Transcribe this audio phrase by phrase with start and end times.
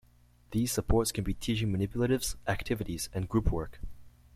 [0.49, 3.79] These supports can be teaching manipulatives, activities, and group work.